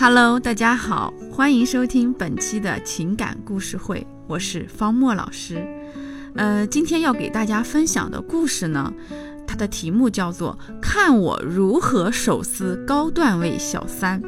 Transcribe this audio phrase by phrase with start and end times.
[0.00, 5.66] Hello，大家好，欢迎收听本期的情感故事会，我是方墨老师。
[6.36, 8.92] 呃，今天要给大家分享的故事呢，
[9.44, 14.22] 它的题目叫做《看我如何手撕高段位小三》。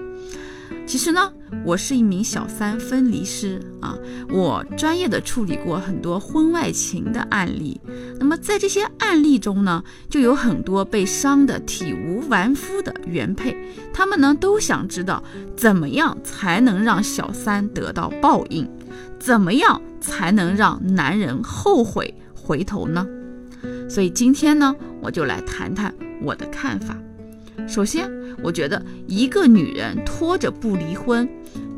[0.91, 1.33] 其实呢，
[1.65, 3.97] 我是一名小三分离师啊，
[4.29, 7.81] 我专业的处理过很多婚外情的案例。
[8.19, 13.57] 那么在这些案例中呢，就有很多被伤的体无完肤的原配，
[13.95, 15.23] 他们呢都想知道
[15.57, 18.69] 怎么样才能让小三得到报应，
[19.21, 23.07] 怎么样才能让男人后悔回头呢？
[23.89, 26.97] 所以今天呢，我就来谈谈我的看法。
[27.69, 28.11] 首先，
[28.43, 31.29] 我觉得一个女人拖着不离婚，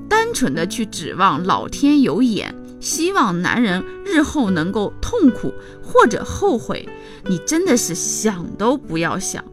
[0.09, 6.89] 单纯的去指望老天有眼，希望男人日后能够痛苦或者后悔，
[7.27, 9.45] 你真的是想都不要想。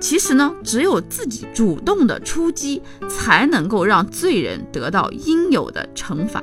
[0.00, 6.42] 其实呢，只有自己主动的出击，才能够让罪人得到应有的惩罚。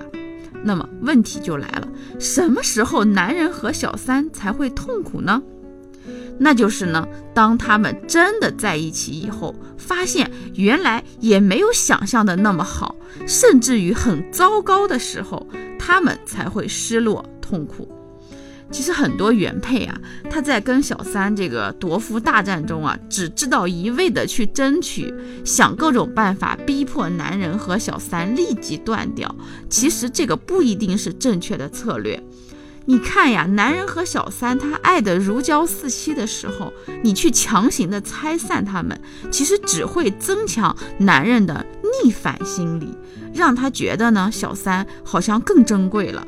[0.63, 1.87] 那么问题就来了，
[2.19, 5.41] 什么时候男人和小三才会痛苦呢？
[6.39, 12.95] 那就是呢，当他们真的在一起以后，发现原来也没有想象的那么好，
[13.27, 17.87] 甚至于很糟糕的时候，他们才会失落痛苦。
[18.71, 19.95] 其实很多原配啊，
[20.31, 25.13] 他在跟小三这个夺夫大战中啊，只知道一味的去争取，
[25.45, 29.35] 想各种办法逼迫男人和小三立即断掉。
[29.69, 32.19] 其实这个不一定是正确的策略。
[32.85, 38.99] 你看呀，男人和小三他爱得如胶似漆的时候，你去强行的拆散他们，
[39.31, 41.65] 其实只会增强男人的
[42.03, 42.97] 逆反心理，
[43.33, 46.27] 让他觉得呢小三好像更珍贵了。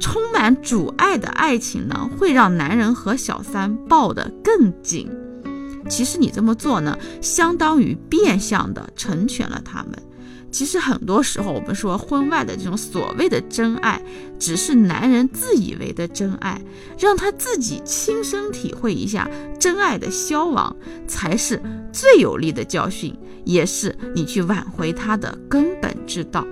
[0.00, 5.08] 充满阻碍的爱情呢，会让男人和小三抱得更紧。
[5.88, 9.92] 其实你这么做呢，相当于变相的成全了他们。
[10.52, 14.00] 其实很多时候，我们说婚外的这种所谓的真爱，
[14.38, 16.60] 只是男人自以为的真爱，
[16.98, 20.76] 让他自己亲身体会一下真爱的消亡，
[21.08, 21.60] 才是
[21.90, 26.46] 最有力的教训，也是你去挽回他的根本之道。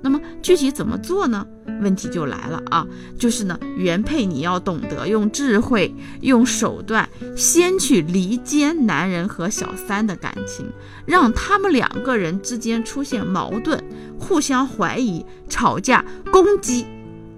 [0.00, 1.46] 那么具体怎么做呢？
[1.84, 2.86] 问题就来了啊，
[3.18, 7.06] 就是呢，原配你要懂得用智慧、用手段，
[7.36, 10.66] 先去离间男人和小三的感情，
[11.04, 13.78] 让他们两个人之间出现矛盾，
[14.18, 16.02] 互相怀疑、吵架、
[16.32, 16.86] 攻击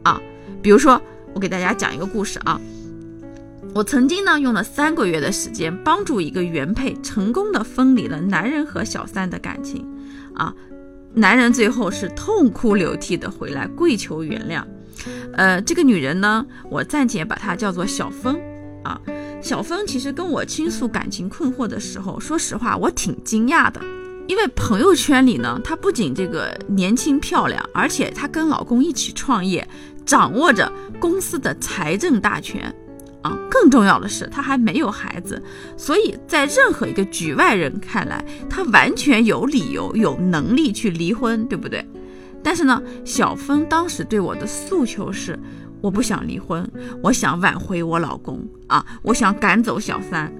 [0.04, 0.20] 啊。
[0.62, 1.02] 比如说，
[1.34, 2.60] 我给大家讲一个故事啊，
[3.74, 9.84] 我曾经呢用了三个月的时间，帮助一个原配成功的分离了男人和小三的感情
[10.34, 10.54] 啊。
[11.18, 14.62] 男人最后是痛哭流涕的回来跪求原谅，
[15.32, 18.38] 呃，这个女人呢，我暂且把她叫做小峰
[18.84, 19.00] 啊。
[19.40, 23.80] 小峰其实跟我倾诉感情困惑的时候，说实话我挺惊讶的，
[24.28, 29.66] 因为朋友圈里呢，她不仅这个年轻漂亮，而且她跟老公一起创业，
[30.04, 32.74] 掌握着公司的财政大权。
[33.50, 35.42] 更重要的是，他还没有孩子，
[35.76, 41.88] 所以在任何一个局外人看来，他完全有理由、有能力去离婚，对不对？
[42.42, 45.38] 但是呢，小峰当时对我的诉求是，
[45.80, 46.68] 我不想离婚，
[47.02, 50.32] 我想挽回我老公啊，我想赶走小三。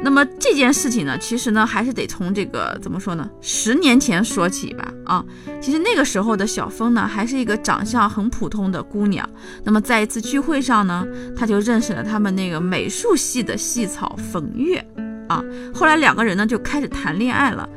[0.00, 3.28] 那么这件事情呢，其实呢，还是得从这个怎么说呢？
[3.40, 4.92] 十年前说起吧。
[5.04, 5.24] 啊，
[5.60, 9.28] 其实那个时候的小峰呢，还是一个长相很普通的姑娘。
[9.64, 14.86] 那么在一次聚会上呢，她就认识了他们那个美术系的系草冯月。
[15.28, 15.44] 啊，
[15.74, 17.68] 后来两个人呢就开始谈恋爱了。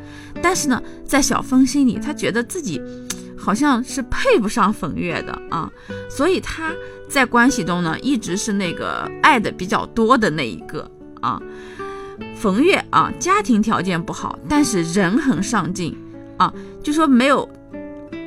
[0.42, 2.82] 但是呢，在小峰心里，他觉得自己
[3.38, 5.70] 好像是配不上冯月的啊，
[6.10, 6.72] 所以他
[7.10, 10.90] 在关系中呢，一直是那个爱的比较多的那一个
[11.20, 11.42] 啊。
[12.42, 15.96] 冯月啊，家庭条件不好，但是人很上进
[16.38, 16.52] 啊。
[16.82, 17.48] 就说没有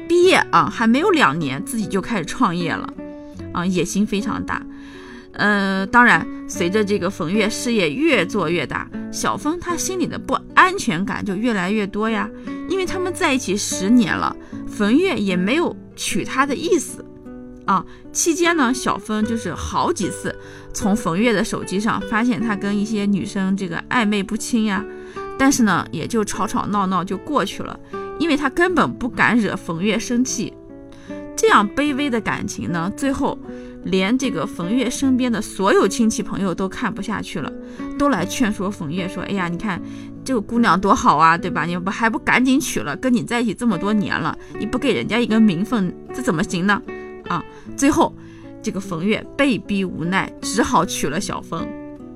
[0.08, 2.88] 毕业啊，还没有两年，自己就开始创业了
[3.52, 4.64] 啊，野心非常大。
[5.32, 12.30] 呃，当然，随着这个冯月事业越做越大，小峰他心里的不安全感就越来越多呀。
[12.68, 14.36] 因为他们在一起十年了，
[14.68, 17.04] 冯月也没有娶她的意思。
[17.64, 20.38] 啊，期间呢，小峰就是好几次
[20.74, 24.84] 从冯月的手机上发现他跟一些女生这个暧昧不清呀，
[25.38, 27.78] 但是呢，也就吵吵闹闹就过去了，
[28.18, 30.52] 因为他根本不敢惹冯月生气。
[31.36, 33.38] 这样卑微的感情呢，最后
[33.84, 37.52] 连这个冯月身边的所有亲戚朋友都看不下去了，
[37.98, 39.80] 都来劝说冯月说：“哎呀，你看
[40.24, 41.64] 这个姑娘多好啊，对吧？
[41.64, 42.96] 你不还不赶紧娶了？
[42.96, 46.80] 跟你在一起这么多年了，你不给人家一个名分，这怎么行呢？”
[47.28, 47.44] 啊，
[47.76, 48.14] 最后，
[48.64, 51.68] 这个冯月被逼无奈，只好娶了小峰。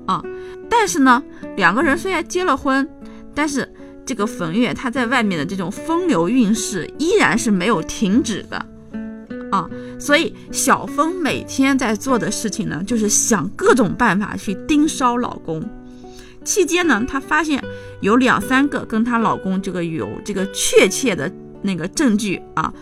[0.06, 0.22] 啊，
[0.70, 1.22] 但是呢，
[1.58, 2.88] 两个人虽然结了婚，
[3.34, 3.70] 但是
[4.06, 8.56] 这个冯月他在外面的这种风流韵事依然是没有停止的
[9.52, 9.68] 啊，
[10.00, 15.62] 所以小峰每天在做的事情呢，就是想各种办法去盯梢老公。
[16.42, 17.62] 期间呢，她发现
[18.00, 21.30] 有两三个跟她老公这个有这个确切的
[21.60, 22.72] 那个证据啊，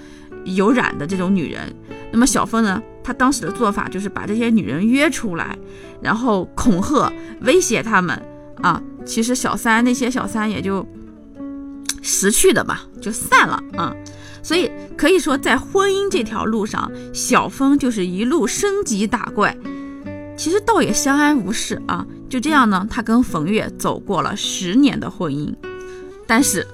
[0.45, 1.75] 有染的这种女人。
[2.13, 5.57] 那么小峰呢，他当时的做法就是把这些女人约出来，
[6.03, 7.13] 然后恐吓、
[7.43, 8.21] 威胁他们
[8.63, 8.83] 啊。
[9.05, 10.85] 其实小三那些小三也就
[12.03, 13.95] 识趣的吧，就散了啊。
[14.43, 19.57] 所以可以说，在婚姻这条路上，小峰就是一路升级打怪。
[20.37, 25.55] 其实倒也相安无事啊，就这样呢，他跟冯月走过了十年的婚姻。
[26.27, 26.67] 但是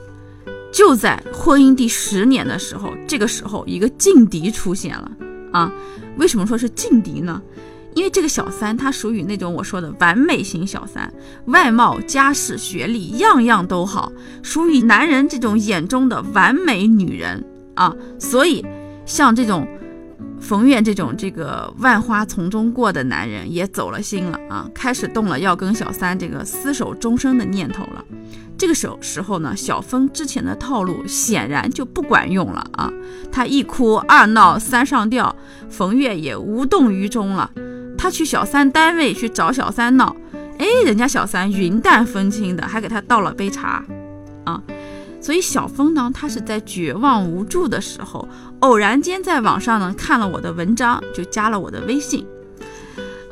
[0.73, 5.13] 就在婚姻第十年的时候，这个时候一个劲敌出现了
[5.53, 5.71] 啊。
[6.17, 7.41] 为什么说是劲敌呢？
[7.95, 11.13] 因为这个小三她属于那种我说的完美型小三，
[11.47, 14.13] 外貌、家世、学历样样都好，
[14.43, 17.45] 属于男人这种眼中的完美女人
[17.75, 17.95] 啊。
[18.19, 18.65] 所以
[19.07, 19.67] 像这种。
[20.41, 28.05] 冯月这种这个万花丛中过的男人也走了心了啊，开始动了要跟小三这个厮守终生的念头了。
[28.63, 32.89] 这个时候时候呢，小峰之前的套路显然就不管用了啊。
[33.33, 35.35] 他一哭二闹三上吊，
[35.69, 37.51] 冯月也无动于衷了。
[37.99, 40.15] 他去小三单位去找小三闹，
[40.59, 43.85] 哎，人家小三云淡风轻的，还给他倒了杯茶
[44.45, 44.63] 啊。
[45.21, 48.29] 所以小峰呢，他是在绝望无助的时候，
[48.61, 52.25] 偶然间在网上呢看了我的文章，就加了我的微信。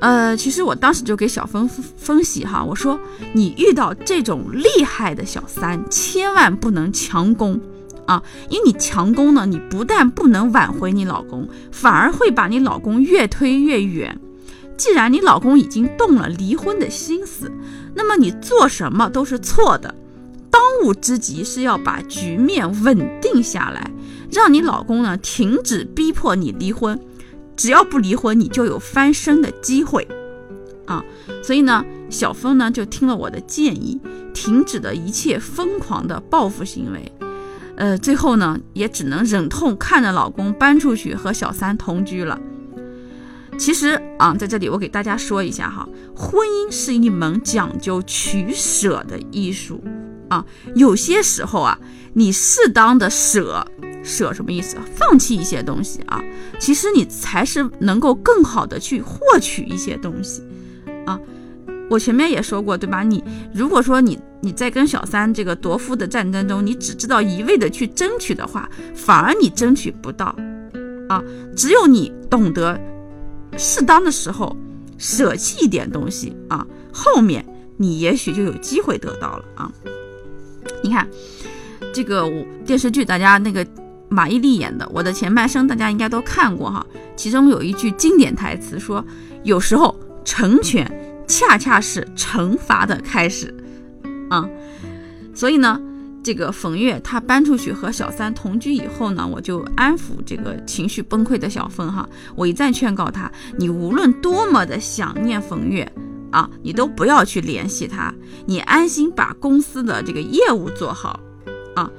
[0.00, 2.98] 呃，其实我当时就给小峰分析哈，我说
[3.34, 7.60] 你遇到这种厉害的小三，千万不能强攻
[8.06, 14.18] 啊，因为你强攻呢，你不但不能挽回你老公，反而会把你老公越推越远。
[14.78, 17.52] 既然你老公已经动了离婚的心思，
[17.94, 19.94] 那么你做什么都是错的。
[20.50, 23.90] 当务之急是要把局面稳定下来，
[24.32, 26.98] 让你老公呢停止逼迫你离婚。
[27.60, 30.08] 只要不离婚，你就有翻身的机会
[30.86, 31.04] 啊！
[31.42, 34.00] 所以呢，小峰呢就听了我的建议，
[34.32, 37.12] 停止了一切疯狂的报复行为。
[37.76, 42.40] 呃，最后呢也只能忍痛看着老公搬出去和小三同居了。
[43.58, 45.86] 其实啊，在这里我给大家说一下哈，
[46.16, 49.84] 婚姻是一门讲究取舍的艺术。
[50.30, 50.42] 啊，
[50.74, 51.78] 有些时候啊，
[52.14, 53.66] 你适当的舍
[54.02, 54.76] 舍什么意思？
[54.94, 56.22] 放弃一些东西啊，
[56.58, 60.42] 其实你才是能够更好的去获取一些东西
[61.06, 61.18] 啊。
[61.88, 63.02] 我前面也说过，对吧？
[63.02, 70.34] 你如果说你你在跟小三这个夺夫的战争中，你只知道一味的去争取的话，反而你争取不到
[71.08, 71.22] 啊。
[71.56, 72.80] 只有你懂得
[73.56, 74.56] 适当的时候
[74.98, 77.44] 舍弃一点东西啊，后面
[77.76, 79.72] 你也许就有机会得到了啊。
[80.82, 81.08] 你看，
[81.92, 82.30] 这个
[82.64, 83.66] 电视剧，大家那个
[84.10, 86.84] 马伊琍演的《我的前半生》，大家应该都看过哈。
[87.16, 89.02] 其中有一句经典台词说
[89.44, 90.90] ：“有时候成全
[91.26, 93.54] 恰恰是惩罚的开始。”
[94.28, 94.46] 啊，
[95.32, 95.80] 所以呢，
[96.22, 105.90] 这个冯月她搬出去和小三同居以后呢，我就安抚这个情绪崩溃的小峰哈，我一再劝告他：你无论多么的想念冯月。
[106.32, 108.14] 啊，你都不要去联系他，
[108.46, 111.18] 你安心把公司的这个业务做好。
[111.74, 111.90] 啊，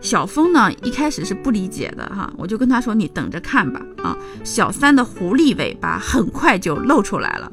[0.00, 3.80] 小峰呢一开始是不理解的哈，我就跟他说，你等着看吧。
[4.02, 7.52] 啊，小三的狐狸尾巴很快就露出来了。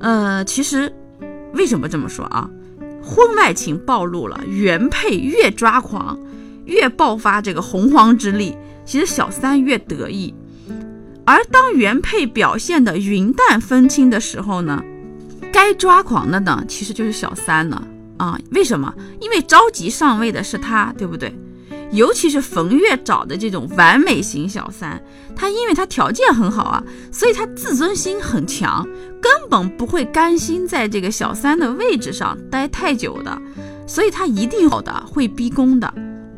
[0.00, 0.92] 呃，其实
[1.52, 2.48] 为什么这么说啊？
[3.02, 6.18] 婚外情暴露了，原配越抓狂，
[6.64, 10.34] 越爆发这个洪荒之力，其实小三越得意。
[11.24, 14.82] 而当原配表现的云淡风轻的时候呢，
[15.52, 17.86] 该抓狂的呢，其实就是小三了
[18.18, 18.38] 啊！
[18.50, 18.92] 为什么？
[19.20, 21.34] 因为着急上位的是他，对不对？
[21.92, 25.02] 尤其是冯月找的这种完美型小三，
[25.34, 28.86] 他因为他条件很好啊，所以他自尊心很强，
[29.20, 33.40] 根本不会甘心在这个小三的位置上待太久的，
[33.86, 35.86] 所以他一定好的会逼宫的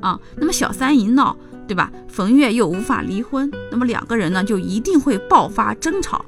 [0.00, 0.18] 啊！
[0.36, 1.36] 那么小三一闹。
[1.68, 1.88] 对吧？
[2.08, 6.24] 冯月又无法离婚，那么两个人呢就一定会爆发争吵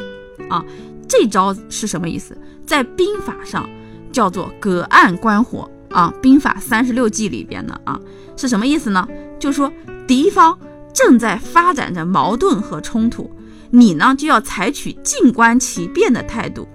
[0.49, 0.65] 啊！
[1.09, 2.39] 这招是什么意思？
[2.65, 3.69] 在兵法上
[4.13, 7.99] 叫做隔岸观火啊，《兵法三十六计》里边的啊，
[8.37, 9.09] 是什么意思呢？
[9.39, 9.73] 就是说
[10.07, 10.57] 敌方
[10.93, 13.31] 正在发展着矛盾和冲突，
[13.71, 16.69] 你呢就要采取静观其变的态度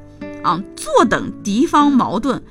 [0.44, 2.42] 啊，坐等敌方矛盾。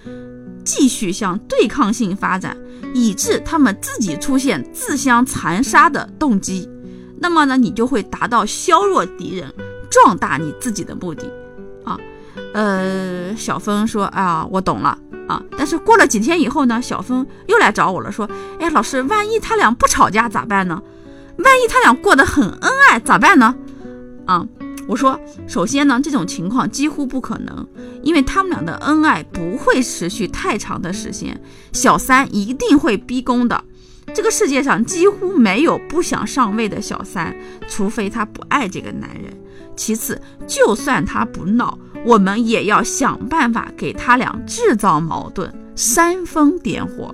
[0.65, 2.57] 继续向对抗性发展，
[2.93, 6.69] 以致他们自己出现自相残杀的动机，
[7.21, 9.55] 那么呢，你就会达到削弱敌人、
[9.89, 11.31] 壮大你自己的目的。
[12.55, 14.97] 呃，小峰说啊，我懂了
[15.29, 15.43] 啊。
[15.59, 18.29] 但是过了几天以后呢，小峰又来找我了，说，
[18.61, 20.83] 哎，老师，万一他俩不吵架咋办呢？
[21.39, 23.55] 万一他俩过得很恩爱咋办呢？
[24.25, 24.47] 啊，
[24.89, 27.67] 我说，首先呢，这种情况几乎不可能，
[28.03, 31.39] 因为他们俩的恩爱不会持续太长的时间，
[31.73, 33.63] 小三一定会逼宫的。
[34.15, 37.37] 这个世界上几乎没有不想上位的小三，
[37.69, 39.25] 除非他不爱这个男人。
[39.77, 47.13] 其次，就算他不闹，我们也要想办法给他俩制造矛盾，煽风点火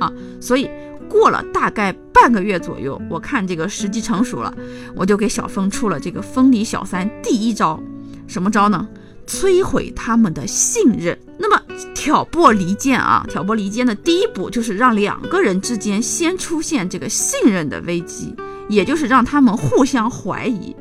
[0.00, 0.10] 啊！
[0.40, 0.66] 所以
[1.10, 4.52] 过了大概半个月左右，我看这个时机成熟了，
[4.96, 7.78] 我就给小峰出了这个分离小三第一招，
[8.26, 8.88] 什么招呢？
[9.26, 11.16] 摧毁他们的信任。
[11.38, 11.62] 那么
[11.94, 18.34] 挑拨离间啊，挑拨离间的第一步就是让两个人之间先出现这个信任的危机，
[18.68, 20.74] 也就是让他们互相怀疑。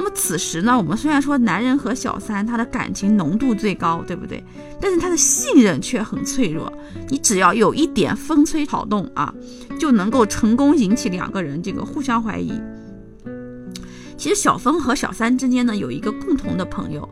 [0.00, 4.42] 那么此时呢，我们虽然说男人和小三他的感情浓度最高，对不对？
[4.80, 6.72] 但是他的信任却很脆弱。
[7.10, 9.30] 你只要有一点风吹草动啊，
[9.78, 12.58] 就能够成功引起两个人这个互相怀疑。
[14.16, 17.06] 其实小峰和小三之间呢，有一个共同的朋友。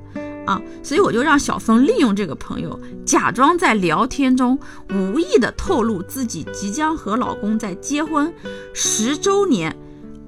[0.47, 4.59] 啊，所以我就让小峰利用这个朋友，假装在聊天中
[4.95, 8.33] 无意的透露自己即将和老公在结婚
[8.73, 9.77] 十周年，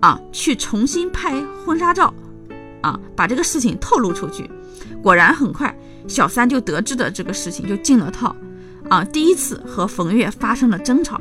[0.00, 2.12] 啊，去重新拍婚纱照，
[2.80, 4.50] 啊，把这个事情透露出去。
[5.02, 5.74] 果然很快，
[6.06, 8.34] 小三就得知的这个事情就进了套，
[8.88, 11.20] 啊，第一次和冯月发生了争吵。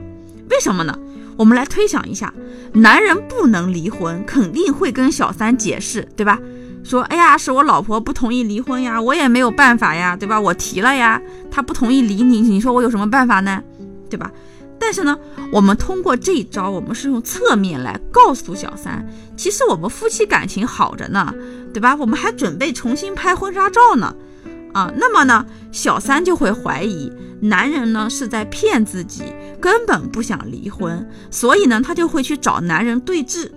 [0.50, 0.98] 为什么呢？
[1.38, 2.34] 我们来推想一下，
[2.74, 6.40] 男人不能离婚，肯定会跟小三解释，对吧？
[6.84, 10.40] 说，哎呀，是我老婆不同意离婚呀，我也没有办法呀，对吧？
[10.40, 13.64] 我提了呀，她不同意离你，你说我有什么办法呢？
[14.10, 14.32] 对吧？
[14.80, 15.18] 但是呢，
[15.52, 19.06] 我们通过这一招，我们是用侧面来告诉小三，
[19.36, 21.34] 其实我们夫妻感情好着呢，
[21.74, 21.96] 对吧？
[21.96, 24.16] 我们还准备重新拍婚纱照呢，
[24.74, 29.24] 啊，那么呢，小三就会怀疑男人呢是在骗自己，
[29.62, 33.52] 根本不想离婚，所以呢，他就会去找男人对质。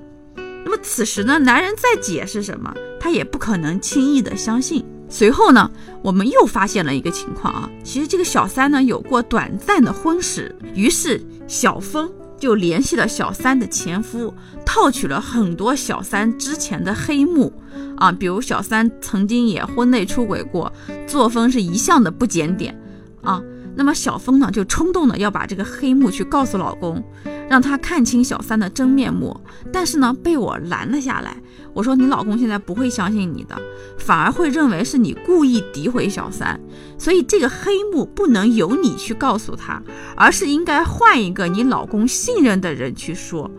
[0.64, 2.75] 那么此时呢，男人再解释什么？
[3.00, 4.85] 他也不可能轻易的相信。
[5.12, 5.71] 随后呢，
[6.02, 14.33] 我们又发现了一个情况啊，其实这个小三呢有过短暂的婚史，于是小峰就联系了小三的前夫，
[14.64, 17.52] 套取了很多小三之前的黑幕
[17.99, 20.73] 啊，比如小三曾经也婚内出轨过，
[21.07, 22.75] 作风是一向的不检点
[23.21, 23.42] 啊。
[23.75, 27.02] 那么小峰呢就冲动的要把这个黑幕去告诉老公。
[27.49, 29.38] 让他看清小三的真面目，
[29.71, 31.37] 但是呢，被我拦了下来。
[31.75, 33.55] 我说你老公现在不会相信你的，
[33.99, 36.59] 反而会认为是你故意诋毁小三，
[36.97, 39.83] 所以这个黑幕不能由你去告诉他，
[40.17, 43.50] 而是应该换一个你老公信任的人去说。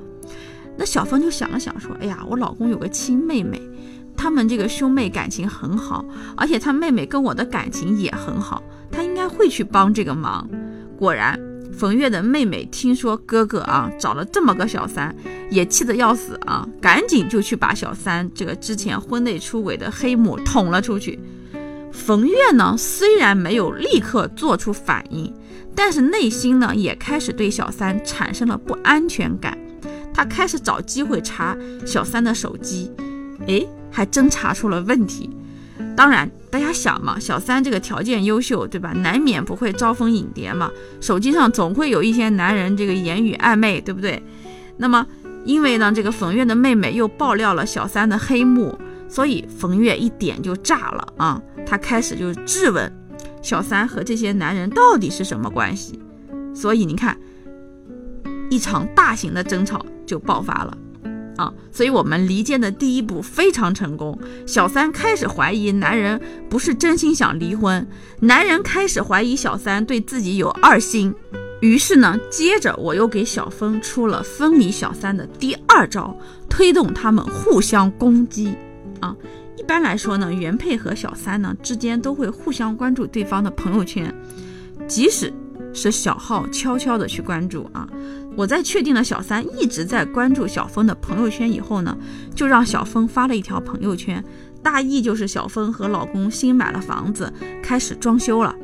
[0.76, 3.62] 那小峰就想了想，说：“哎呀，我老公有个亲妹妹，
[4.18, 6.04] 他们这个兄妹感情很好，
[6.36, 8.64] 而且他妹妹跟我的感情也很好，
[9.24, 10.48] 该会去帮这个忙。”
[11.00, 11.40] 果然。
[11.76, 15.14] 冯月的妹妹听说哥哥啊找了这么个小三，
[15.50, 21.20] 也气得要死啊，赶紧就去把小三这个之前婚内出轨的黑幕捅了出去。
[21.92, 25.34] 冯月呢虽然没有立刻做出反应，
[25.76, 29.58] 但是内心呢也开始对小三产生了不安全感，
[30.14, 32.92] 他开始找机会查小三的手机，
[33.48, 35.28] 诶，还真查出了问题。
[35.96, 38.94] 当然，大家想嘛，小三这个条件优秀，对吧？
[38.94, 40.72] 难免不会招蜂引蝶嘛。
[41.00, 44.22] 手机上总会有一些男人这个言语暧昧，对不对？
[44.78, 45.06] 那么，
[45.46, 51.42] 因为呢，这个冯月的妹妹又爆料了小三的黑幕，所以冯月一点就炸了啊！
[51.66, 52.92] 他开始就质问
[53.42, 56.00] 小三和这些男人到底是什么关系。
[56.56, 57.16] 所以你看，
[58.50, 60.78] 一场大型的争吵就爆发了。
[61.38, 64.18] 啊，所以我们离间的第一步非常成功。
[64.46, 67.88] 小三开始怀疑男人不是真心想离婚，
[68.20, 71.14] 男人开始怀疑小三对自己有二心。
[71.62, 76.16] 于是呢，接着我又给小峰出了分离小三的第二招，
[76.50, 78.54] 推动他们互相攻击。
[79.00, 79.16] 啊，
[79.58, 84.14] 一般来说呢，原配和小三呢之间都会互相关注对方的朋友圈，
[84.88, 85.34] 即使
[85.74, 87.88] 是小号悄悄的去关注啊。
[88.36, 91.98] 我在确定了小三一直在关注小峰的朋友圈以后呢，
[92.34, 94.24] 就让小峰发了一条朋友圈，
[94.62, 98.56] 大意就是小峰和老公新买了房子，开始装修了。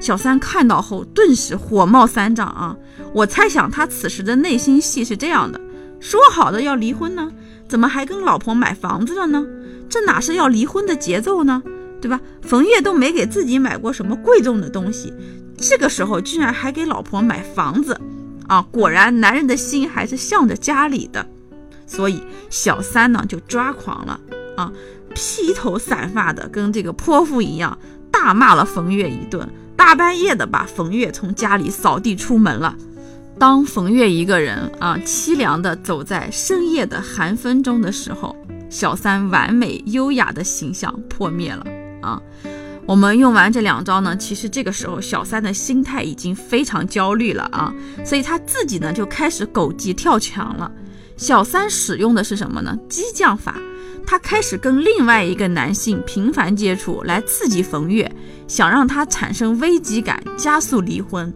[0.00, 2.76] 小三看到后顿时火冒三丈啊！
[3.14, 5.58] 我猜想他此时的内心戏是这样的：
[5.98, 7.30] 说好的要离婚呢，
[7.66, 9.44] 怎么还跟老婆买房子了呢？
[9.88, 11.62] 这哪是要离婚的节奏呢？
[12.00, 12.20] 对吧？
[12.42, 15.12] 冯月都没给自己买过什么贵重的东西，
[15.56, 17.98] 这个时候居然还给老婆买房子。
[18.48, 21.26] 啊，果然男人的心还是向着家里的，
[21.86, 24.20] 所以小三呢就抓狂了
[24.56, 24.72] 啊，
[25.14, 27.78] 披头散发的跟这个泼妇一样，
[28.10, 32.76] 大骂了冯月一顿，大半夜的把冯月从家里扫地出门了。
[33.38, 38.34] 当冯月一个人啊凄凉的走在深夜的寒风中的时候，
[38.70, 41.66] 小三完美优雅的形象破灭了
[42.00, 42.22] 啊。
[42.86, 47.74] 我们用完这两招呢，其实这个时候小三的心态已经非常焦虑了啊，
[48.04, 50.70] 所以他自己呢就开始狗急跳墙了。
[51.16, 52.78] 小三使用的是什么呢？
[52.88, 53.56] 激将法，
[54.06, 58.10] 他开始跟另外一个男性频繁接触，来刺激冯月，
[58.46, 61.32] 想让他产生危机感，加速离婚。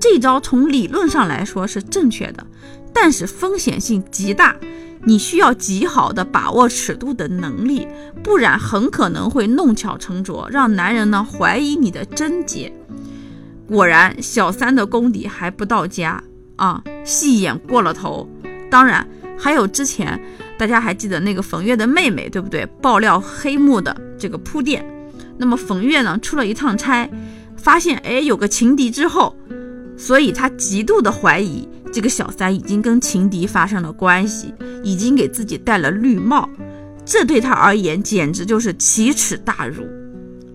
[0.00, 2.44] 这招从理论上来说是正确的，
[2.92, 4.56] 但是风险性极大。
[5.04, 7.88] 你需要极好的把握尺度的能力，
[8.22, 12.72] 不然很可能会弄巧成拙，让男人呢怀疑你的贞洁。
[13.66, 16.22] 果然，小三的功底还不到家
[16.56, 18.28] 啊，戏演过了头。
[18.70, 19.06] 当然，
[19.38, 20.20] 还有之前
[20.58, 22.66] 大家还记得那个冯月的妹妹，对不对？
[22.82, 24.84] 爆料黑幕的这个铺垫。
[25.38, 27.08] 那么冯月呢出了一趟差，
[27.56, 29.34] 发现哎有个情敌之后，
[29.96, 31.66] 所以他极度的怀疑。
[31.92, 36.48] 这个小三已经跟情敌发生了关系，已经给自己戴了绿帽，
[37.04, 39.84] 这对他而言简直就是奇耻大辱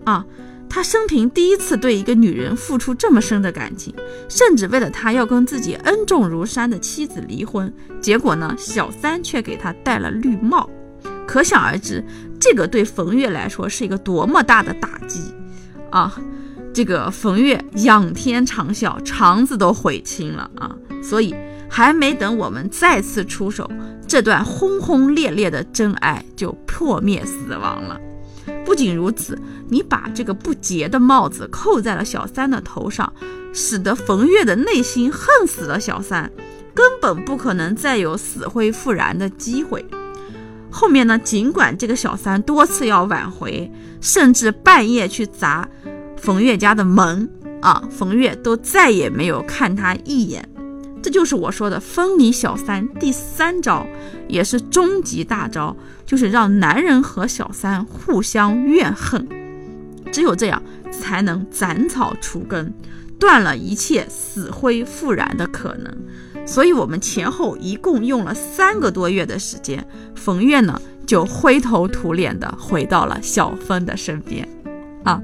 [0.04, 0.24] 啊！
[0.68, 3.94] 他生平第一次对一个女人付出这么深的感情，
[4.28, 10.68] 甚至为了她要跟自己恩重如山的妻子离婚，结果呢，小三却给他戴了绿帽，
[11.26, 12.04] 可想而知，
[12.40, 15.20] 这个对冯月来说是一个多么大的打击
[15.90, 16.20] 啊！
[16.76, 20.76] 这个冯月仰天长啸，肠子都悔青了啊！
[21.02, 21.34] 所以
[21.70, 23.66] 还没等我们再次出手，
[24.06, 27.98] 这段轰轰烈烈的真爱就破灭死亡了。
[28.62, 29.40] 不仅如此，
[29.70, 33.10] 你把这个不洁的帽子扣在了小三的头上，
[33.54, 36.30] 使得冯月的内心恨死了小三，
[36.74, 39.82] 根本不可能再有死灰复燃的机会。
[40.70, 45.66] 后面呢，尽管这个小三多次要挽回，甚至半夜去砸。
[46.16, 47.28] 冯月家的门
[47.60, 50.48] 啊，冯月都再也没有看他一眼。
[51.02, 53.86] 这就是我说的分离小三第三招，
[54.26, 59.26] 也是终极大招，就是让男人和小三互相怨恨。
[60.10, 60.60] 只有这样，
[60.90, 62.74] 才能斩草除根，
[63.20, 66.46] 断了一切死灰复燃的可能。
[66.46, 74.48] 所以，我们前后一共用了三个多月的时间，冯月呢就灰头土脸的回到了小芬的身边
[75.04, 75.22] 啊。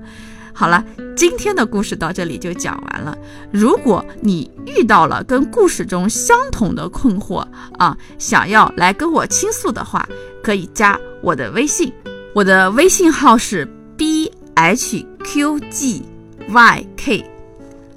[0.55, 0.85] 好了，
[1.17, 3.17] 今天的故事到这里就讲完了。
[3.51, 7.47] 如果你遇到了跟故事中相同的困惑
[7.79, 10.07] 啊，想要来跟我倾诉的话，
[10.43, 11.93] 可以加我的微信，
[12.35, 16.03] 我的微信号是 b h q g
[16.49, 17.31] y k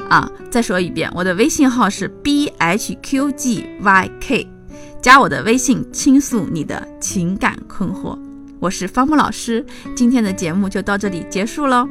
[0.10, 0.32] 啊。
[0.50, 4.48] 再说一遍，我的微信号是 b h q g y k，
[5.02, 8.18] 加我的微信倾诉你的情感困惑。
[8.62, 9.63] 我是方木老师，
[9.96, 11.88] 今天的节目就到这里结束喽。